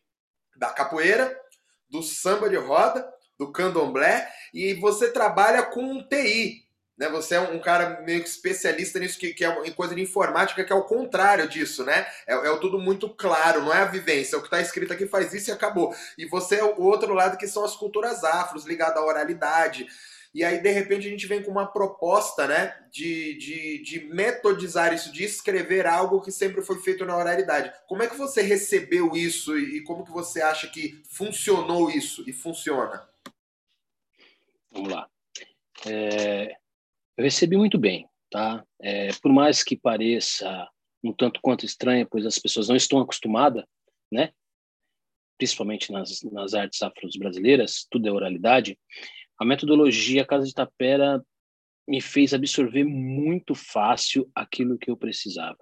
da 0.56 0.70
capoeira, 0.70 1.38
do 1.90 2.02
samba 2.02 2.50
de 2.50 2.56
roda, 2.56 3.08
do 3.38 3.52
candomblé, 3.52 4.30
e 4.54 4.74
você 4.76 5.12
trabalha 5.12 5.64
com 5.64 6.02
TI. 6.08 6.66
Né? 6.98 7.10
Você 7.10 7.36
é 7.36 7.40
um 7.42 7.60
cara 7.60 8.02
meio 8.02 8.22
que 8.22 8.30
especialista 8.30 9.00
nisso, 9.00 9.20
que, 9.20 9.34
que 9.34 9.44
é 9.44 9.68
em 9.68 9.74
coisa 9.74 9.94
de 9.94 10.02
informática, 10.02 10.64
que 10.64 10.72
é 10.72 10.76
o 10.76 10.86
contrário 10.86 11.48
disso, 11.48 11.84
né? 11.84 12.08
É, 12.26 12.34
é 12.36 12.58
tudo 12.58 12.80
muito 12.80 13.10
claro, 13.10 13.62
não 13.62 13.74
é 13.74 13.80
a 13.80 13.86
vivência. 13.86 14.36
É 14.36 14.40
o 14.40 14.42
que 14.42 14.48
está 14.48 14.62
escrito 14.62 14.94
aqui 14.94 15.06
faz 15.06 15.34
isso 15.34 15.50
e 15.50 15.54
acabou. 15.54 15.94
E 16.18 16.26
você 16.26 16.56
é 16.56 16.64
o 16.64 16.82
outro 16.82 17.14
lado 17.14 17.38
que 17.38 17.48
são 17.48 17.66
as 17.66 17.76
culturas 17.76 18.24
afros, 18.24 18.66
ligado 18.66 18.98
à 18.98 19.06
oralidade. 19.06 19.88
E 20.36 20.44
aí, 20.44 20.62
de 20.62 20.70
repente, 20.70 21.08
a 21.08 21.10
gente 21.10 21.28
vem 21.28 21.42
com 21.42 21.50
uma 21.50 21.66
proposta, 21.66 22.46
né, 22.46 22.78
de, 22.92 23.36
de, 23.36 23.82
de 23.82 24.00
metodizar 24.14 24.94
isso, 24.94 25.10
de 25.10 25.24
escrever 25.24 25.88
algo 25.88 26.22
que 26.22 26.30
sempre 26.30 26.62
foi 26.62 26.78
feito 26.82 27.06
na 27.06 27.16
oralidade. 27.16 27.72
Como 27.88 28.04
é 28.04 28.08
que 28.10 28.18
você 28.18 28.42
recebeu 28.42 29.16
isso 29.16 29.58
e 29.58 29.82
como 29.84 30.04
que 30.04 30.12
você 30.12 30.42
acha 30.42 30.68
que 30.68 31.02
funcionou 31.10 31.90
isso 31.90 32.30
e 32.30 32.34
funciona? 32.34 33.08
Vamos 34.70 34.92
lá. 34.92 35.10
É, 35.88 36.52
eu 37.16 37.24
recebi 37.24 37.56
muito 37.56 37.78
bem, 37.78 38.06
tá? 38.30 38.62
É, 38.82 39.14
por 39.22 39.32
mais 39.32 39.64
que 39.64 39.78
pareça 39.78 40.70
um 41.02 41.14
tanto 41.14 41.40
quanto 41.42 41.66
estranho, 41.66 42.06
pois 42.12 42.26
as 42.26 42.38
pessoas 42.38 42.68
não 42.68 42.76
estão 42.76 43.00
acostumadas, 43.00 43.64
né? 44.12 44.34
Principalmente 45.38 45.94
nas, 45.94 46.22
nas 46.24 46.54
artes 46.54 46.82
afros 46.82 47.16
brasileiras, 47.16 47.88
tudo 47.90 48.06
é 48.10 48.12
oralidade. 48.12 48.78
A 49.38 49.46
metodologia 49.46 50.26
Casa 50.26 50.46
de 50.46 50.54
Tapera 50.54 51.24
me 51.88 52.02
fez 52.02 52.34
absorver 52.34 52.84
muito 52.84 53.54
fácil 53.54 54.30
aquilo 54.34 54.78
que 54.78 54.90
eu 54.90 54.98
precisava, 54.98 55.60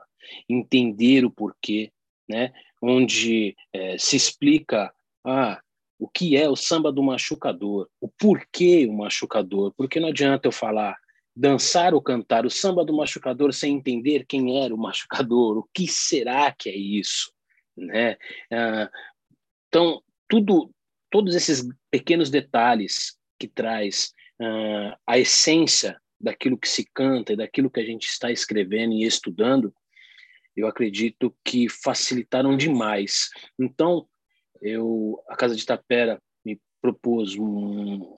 entender 0.47 1.25
o 1.25 1.31
porquê, 1.31 1.91
né? 2.29 2.53
Onde 2.81 3.55
é, 3.73 3.97
se 3.97 4.15
explica 4.15 4.93
ah, 5.25 5.61
o 5.99 6.07
que 6.07 6.37
é 6.37 6.49
o 6.49 6.55
samba 6.55 6.91
do 6.91 7.03
machucador, 7.03 7.89
o 7.99 8.07
porquê 8.07 8.85
o 8.85 8.93
machucador, 8.93 9.73
porque 9.75 9.99
não 9.99 10.09
adianta 10.09 10.47
eu 10.47 10.51
falar 10.51 10.97
dançar 11.35 11.93
ou 11.93 12.01
cantar 12.01 12.45
o 12.45 12.49
samba 12.49 12.85
do 12.85 12.95
machucador 12.95 13.53
sem 13.53 13.75
entender 13.75 14.25
quem 14.27 14.63
era 14.63 14.73
o 14.73 14.77
machucador, 14.77 15.57
o 15.57 15.67
que 15.73 15.87
será 15.87 16.51
que 16.51 16.69
é 16.69 16.75
isso, 16.75 17.33
né? 17.75 18.17
Ah, 18.51 18.89
então 19.67 20.01
tudo, 20.27 20.71
todos 21.09 21.35
esses 21.35 21.67
pequenos 21.91 22.29
detalhes 22.29 23.17
que 23.39 23.47
traz 23.47 24.13
uh, 24.41 24.95
a 25.07 25.17
essência 25.17 25.99
daquilo 26.19 26.57
que 26.57 26.69
se 26.69 26.85
canta 26.93 27.33
e 27.33 27.35
daquilo 27.35 27.69
que 27.69 27.79
a 27.79 27.85
gente 27.85 28.05
está 28.05 28.31
escrevendo 28.31 28.93
e 28.93 29.03
estudando, 29.03 29.73
eu 30.55 30.67
acredito 30.67 31.35
que 31.43 31.67
facilitaram 31.67 32.55
demais. 32.55 33.29
Então, 33.59 34.07
eu, 34.61 35.21
a 35.27 35.35
Casa 35.35 35.55
de 35.55 35.65
Tapera 35.65 36.21
me 36.45 36.59
propôs 36.81 37.35
um, 37.35 38.17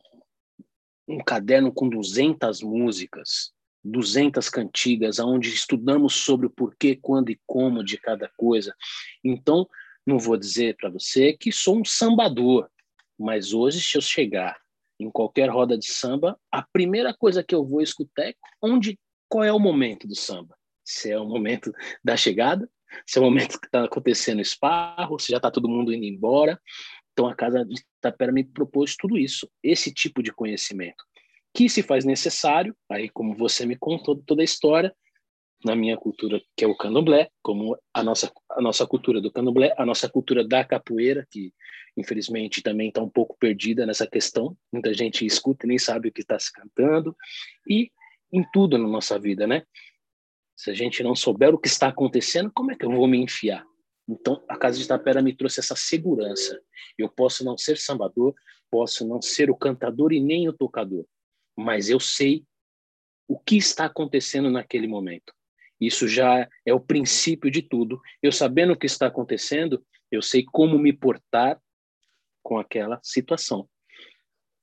um 1.07 1.17
caderno 1.25 1.71
com 1.71 1.89
200 1.89 2.61
músicas, 2.61 3.51
200 3.83 4.49
cantigas, 4.49 5.19
onde 5.19 5.49
estudamos 5.49 6.13
sobre 6.15 6.47
o 6.47 6.51
porquê, 6.51 6.95
quando 6.95 7.31
e 7.31 7.39
como 7.47 7.83
de 7.83 7.97
cada 7.97 8.29
coisa. 8.37 8.75
Então, 9.23 9.67
não 10.05 10.19
vou 10.19 10.37
dizer 10.37 10.75
para 10.75 10.89
você 10.89 11.33
que 11.33 11.51
sou 11.51 11.79
um 11.79 11.85
sambador, 11.85 12.69
mas 13.17 13.53
hoje, 13.53 13.81
se 13.81 13.97
eu 13.97 14.01
chegar 14.01 14.59
em 14.99 15.09
qualquer 15.09 15.49
roda 15.49 15.77
de 15.77 15.87
samba, 15.87 16.39
a 16.51 16.61
primeira 16.61 17.13
coisa 17.13 17.43
que 17.43 17.53
eu 17.53 17.65
vou 17.65 17.81
escutar 17.81 18.23
é 18.23 18.33
onde, 18.61 18.99
qual 19.27 19.43
é 19.43 19.51
o 19.51 19.59
momento 19.59 20.07
do 20.07 20.15
samba. 20.15 20.55
Se 20.83 21.11
é 21.11 21.19
o 21.19 21.25
momento 21.25 21.73
da 22.03 22.15
chegada, 22.15 22.69
se 23.05 23.17
é 23.17 23.21
o 23.21 23.25
momento 23.25 23.59
que 23.59 23.65
está 23.65 23.83
acontecendo 23.83 24.41
esparro, 24.41 25.19
se 25.19 25.31
já 25.31 25.37
está 25.37 25.51
todo 25.51 25.69
mundo 25.69 25.93
indo 25.93 26.05
embora. 26.05 26.59
Então 27.13 27.27
a 27.27 27.35
Casa 27.35 27.65
de 27.65 27.83
Tapera 28.01 28.31
me 28.31 28.43
propôs 28.43 28.95
tudo 28.95 29.17
isso, 29.17 29.49
esse 29.63 29.91
tipo 29.93 30.21
de 30.21 30.31
conhecimento, 30.31 31.03
que 31.53 31.69
se 31.69 31.81
faz 31.81 32.03
necessário, 32.03 32.75
aí 32.89 33.09
como 33.09 33.35
você 33.35 33.65
me 33.65 33.77
contou 33.77 34.17
toda 34.17 34.41
a 34.41 34.45
história, 34.45 34.93
na 35.65 35.75
minha 35.75 35.97
cultura, 35.97 36.39
que 36.55 36.63
é 36.63 36.67
o 36.67 36.77
candomblé, 36.77 37.29
como 37.41 37.77
a 37.91 38.03
nossa, 38.03 38.31
a 38.51 38.61
nossa 38.61 38.85
cultura 38.85 39.19
do 39.19 39.31
candomblé, 39.31 39.73
a 39.77 39.85
nossa 39.85 40.07
cultura 40.07 40.47
da 40.47 40.63
capoeira, 40.63 41.27
que 41.29 41.51
infelizmente 41.97 42.61
também 42.61 42.89
está 42.89 43.01
um 43.01 43.09
pouco 43.09 43.35
perdida 43.39 43.85
nessa 43.85 44.05
questão. 44.05 44.55
Muita 44.71 44.93
gente 44.93 45.25
escuta 45.25 45.65
e 45.65 45.69
nem 45.69 45.79
sabe 45.79 46.09
o 46.09 46.11
que 46.11 46.21
está 46.21 46.37
se 46.37 46.53
cantando. 46.53 47.15
E 47.67 47.89
em 48.31 48.45
tudo 48.53 48.77
na 48.77 48.87
nossa 48.87 49.17
vida, 49.17 49.47
né? 49.47 49.63
Se 50.55 50.69
a 50.69 50.73
gente 50.73 51.01
não 51.01 51.15
souber 51.15 51.53
o 51.53 51.57
que 51.57 51.67
está 51.67 51.87
acontecendo, 51.87 52.51
como 52.53 52.71
é 52.71 52.75
que 52.75 52.85
eu 52.85 52.91
vou 52.91 53.07
me 53.07 53.17
enfiar? 53.17 53.65
Então, 54.07 54.43
a 54.47 54.55
Casa 54.55 54.77
de 54.77 54.87
Tapera 54.87 55.21
me 55.21 55.35
trouxe 55.35 55.59
essa 55.59 55.75
segurança. 55.75 56.61
Eu 56.95 57.09
posso 57.09 57.43
não 57.43 57.57
ser 57.57 57.77
sambador, 57.77 58.35
posso 58.69 59.07
não 59.07 59.19
ser 59.19 59.49
o 59.49 59.55
cantador 59.55 60.13
e 60.13 60.19
nem 60.19 60.47
o 60.47 60.53
tocador, 60.53 61.05
mas 61.57 61.89
eu 61.89 61.99
sei 61.99 62.45
o 63.27 63.39
que 63.39 63.57
está 63.57 63.85
acontecendo 63.85 64.51
naquele 64.51 64.87
momento. 64.87 65.33
Isso 65.79 66.07
já 66.07 66.47
é 66.65 66.73
o 66.73 66.79
princípio 66.79 67.51
de 67.51 67.61
tudo. 67.61 68.01
Eu 68.21 68.31
sabendo 68.31 68.73
o 68.73 68.77
que 68.77 68.85
está 68.85 69.07
acontecendo, 69.07 69.85
eu 70.11 70.21
sei 70.21 70.43
como 70.43 70.79
me 70.79 70.93
portar 70.93 71.59
com 72.41 72.57
aquela 72.57 72.99
situação. 73.03 73.67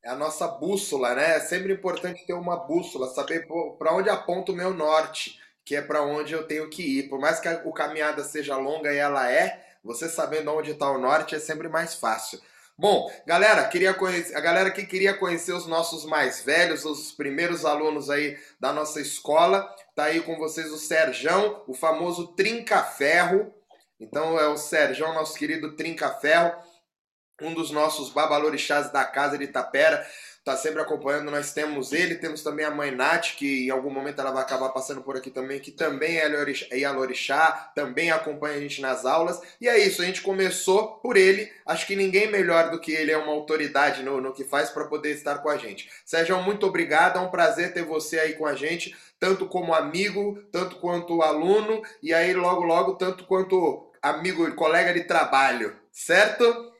É 0.05 0.09
a 0.09 0.17
nossa 0.17 0.49
bússola, 0.49 1.15
né? 1.15 1.37
É 1.37 1.41
sempre 1.41 1.73
importante 1.73 2.27
ter 2.27 2.33
uma 2.33 2.57
bússola, 2.57 3.09
saber 3.09 3.47
para 3.79 3.95
onde 3.95 4.09
aponta 4.09 4.51
o 4.51 4.55
meu 4.55 4.75
norte, 4.75 5.41
que 5.65 5.77
é 5.77 5.83
para 5.83 6.03
onde 6.03 6.33
eu 6.33 6.47
tenho 6.47 6.69
que 6.69 6.83
ir. 6.83 7.09
Por 7.09 7.21
mais 7.21 7.39
que 7.39 7.49
a 7.49 7.57
caminhada 7.73 8.25
seja 8.25 8.57
longa 8.57 8.93
e 8.93 8.97
ela 8.97 9.31
é, 9.31 9.65
você 9.83 10.09
sabendo 10.09 10.53
onde 10.53 10.73
está 10.73 10.91
o 10.91 10.99
norte 10.99 11.35
é 11.35 11.39
sempre 11.39 11.69
mais 11.69 11.95
fácil. 11.95 12.41
Bom, 12.83 13.09
galera, 13.25 13.69
queria 13.69 13.95
conhecer, 13.95 14.35
a 14.35 14.41
galera 14.41 14.69
que 14.69 14.85
queria 14.85 15.15
conhecer 15.15 15.53
os 15.53 15.69
nossos 15.69 16.05
mais 16.05 16.43
velhos, 16.43 16.85
os 16.85 17.13
primeiros 17.13 17.65
alunos 17.65 18.11
aí 18.11 18.37
da 18.59 18.73
nossa 18.73 19.01
escola, 19.01 19.73
tá 19.95 20.07
aí 20.07 20.21
com 20.21 20.37
vocês 20.37 20.69
o 20.73 20.77
Serjão, 20.77 21.63
o 21.69 21.75
famoso 21.75 22.35
Trinca 22.35 22.83
Ferro. 22.83 23.55
Então 24.01 24.37
é 24.37 24.49
o 24.49 24.57
Serjão, 24.57 25.15
nosso 25.15 25.39
querido 25.39 25.77
Trinca 25.77 26.11
Ferro, 26.11 26.61
um 27.41 27.55
dos 27.55 27.71
nossos 27.71 28.11
babalorixás 28.11 28.91
da 28.91 29.05
casa 29.05 29.39
de 29.39 29.45
Itapera 29.45 30.05
tá 30.45 30.57
sempre 30.57 30.81
acompanhando. 30.81 31.31
Nós 31.31 31.53
temos 31.53 31.93
ele, 31.93 32.17
temos 32.17 32.43
também 32.43 32.65
a 32.65 32.71
mãe 32.71 32.91
Nath, 32.91 33.37
que 33.37 33.67
em 33.67 33.71
algum 33.71 33.91
momento 33.91 34.21
ela 34.21 34.31
vai 34.31 34.43
acabar 34.43 34.71
passando 34.71 35.03
por 35.03 35.17
aqui 35.17 35.31
também, 35.31 35.61
que 35.61 35.71
também 35.71 36.19
é 36.19 36.79
Yalorixá, 36.79 37.73
também 37.75 38.11
acompanha 38.11 38.57
a 38.57 38.61
gente 38.61 38.81
nas 38.81 39.05
aulas. 39.05 39.41
E 39.61 39.69
é 39.69 39.79
isso, 39.79 40.03
a 40.03 40.05
gente 40.05 40.23
começou 40.23 40.97
por 40.97 41.17
ele. 41.17 41.51
Acho 41.65 41.87
que 41.87 41.97
ninguém 41.97 42.31
melhor 42.31 42.71
do 42.71 42.81
que 42.81 42.93
ele 42.93 43.13
é 43.13 43.17
uma 43.17 43.33
autoridade 43.33 44.03
no, 44.03 44.21
no 44.21 44.33
que 44.33 44.45
faz 44.45 44.71
para 44.71 44.87
poder 44.87 45.13
estar 45.13 45.39
com 45.39 45.49
a 45.49 45.57
gente. 45.57 45.91
Sérgio, 46.05 46.41
muito 46.43 46.67
obrigado, 46.67 47.19
é 47.19 47.21
um 47.21 47.31
prazer 47.31 47.73
ter 47.73 47.85
você 47.85 48.19
aí 48.19 48.33
com 48.35 48.47
a 48.47 48.55
gente, 48.55 48.97
tanto 49.21 49.47
como 49.47 49.75
amigo, 49.75 50.43
tanto 50.51 50.77
quanto 50.77 51.23
aluno, 51.23 51.83
e 52.03 52.13
aí 52.13 52.35
logo, 52.35 52.63
logo, 52.63 52.95
tanto 52.95 53.25
quanto 53.25 53.89
amigo 54.03 54.49
e 54.49 54.53
colega 54.53 54.93
de 54.93 55.05
trabalho, 55.05 55.77
certo? 55.93 56.72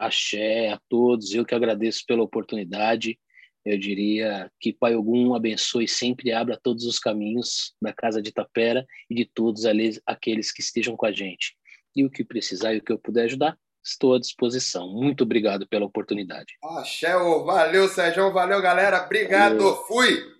Axé 0.00 0.68
a 0.70 0.80
todos. 0.88 1.34
Eu 1.34 1.44
que 1.44 1.54
agradeço 1.54 2.04
pela 2.06 2.22
oportunidade. 2.22 3.18
Eu 3.64 3.78
diria 3.78 4.50
que 4.58 4.72
Pai 4.72 4.96
Ogum 4.96 5.34
abençoe 5.34 5.86
sempre 5.86 6.32
abra 6.32 6.58
todos 6.60 6.84
os 6.86 6.98
caminhos 6.98 7.74
da 7.80 7.92
casa 7.92 8.22
de 8.22 8.32
Tapera 8.32 8.86
e 9.08 9.14
de 9.14 9.26
todos 9.26 9.64
aqueles 10.06 10.50
que 10.50 10.62
estejam 10.62 10.96
com 10.96 11.04
a 11.04 11.12
gente. 11.12 11.54
E 11.94 12.04
o 12.04 12.10
que 12.10 12.24
precisar 12.24 12.72
e 12.72 12.78
o 12.78 12.82
que 12.82 12.90
eu 12.90 12.98
puder 12.98 13.24
ajudar, 13.24 13.58
estou 13.84 14.14
à 14.14 14.18
disposição. 14.18 14.88
Muito 14.88 15.24
obrigado 15.24 15.68
pela 15.68 15.84
oportunidade. 15.84 16.54
Axé, 16.62 17.12
valeu, 17.12 17.86
Sérgio. 17.88 18.32
Valeu, 18.32 18.62
galera. 18.62 19.04
Obrigado. 19.04 19.58
Valeu. 19.58 19.76
Fui. 19.84 20.39